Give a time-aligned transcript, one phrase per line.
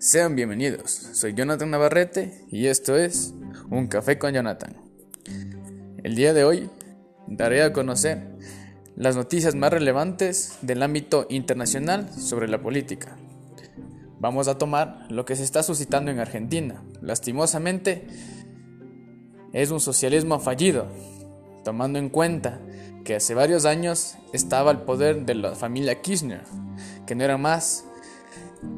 [0.00, 3.34] Sean bienvenidos, soy Jonathan Navarrete y esto es
[3.68, 4.76] Un Café con Jonathan.
[6.04, 6.70] El día de hoy
[7.26, 8.22] daré a conocer
[8.94, 13.16] las noticias más relevantes del ámbito internacional sobre la política.
[14.20, 16.80] Vamos a tomar lo que se está suscitando en Argentina.
[17.02, 18.06] Lastimosamente,
[19.52, 20.86] es un socialismo fallido,
[21.64, 22.60] tomando en cuenta
[23.04, 26.44] que hace varios años estaba el poder de la familia Kirchner,
[27.04, 27.84] que no era más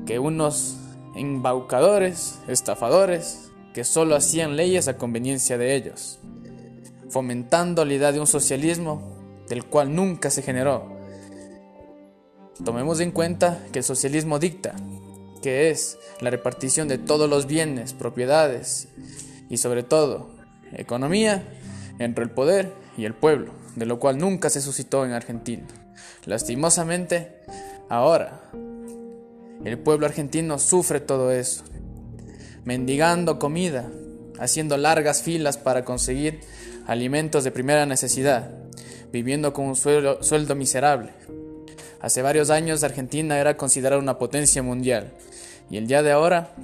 [0.07, 0.80] que unos
[1.15, 6.19] embaucadores, estafadores, que solo hacían leyes a conveniencia de ellos,
[7.09, 9.17] fomentando la idea de un socialismo
[9.49, 10.99] del cual nunca se generó.
[12.65, 14.75] Tomemos en cuenta que el socialismo dicta,
[15.43, 18.89] que es la repartición de todos los bienes, propiedades
[19.49, 20.31] y sobre todo
[20.73, 21.43] economía
[21.99, 25.67] entre el poder y el pueblo, de lo cual nunca se suscitó en Argentina.
[26.27, 27.41] Lastimosamente,
[27.89, 28.51] ahora
[29.65, 31.65] el pueblo argentino sufre todo eso,
[32.65, 33.91] mendigando comida,
[34.39, 36.41] haciendo largas filas para conseguir
[36.87, 38.51] alimentos de primera necesidad,
[39.13, 41.11] viviendo con un sueldo, miserable.
[42.01, 45.13] Hace varios años Argentina era considerada una potencia mundial
[45.71, 46.55] y el día de ahora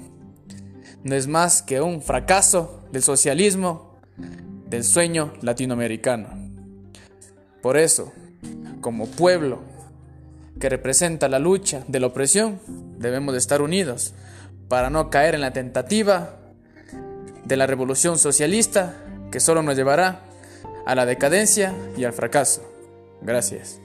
[1.04, 3.94] no es más que un fracaso del socialismo,
[4.68, 6.28] del sueño latinoamericano.
[7.60, 8.12] Por eso,
[8.80, 9.60] como pueblo
[10.60, 12.60] que representa la lucha de la opresión,
[12.98, 14.14] debemos de estar unidos
[14.68, 16.36] para no caer en la tentativa
[17.44, 18.96] de la revolución socialista
[19.30, 20.22] que solo nos llevará
[20.86, 22.62] a la decadencia y al fracaso.
[23.22, 23.80] Gracias.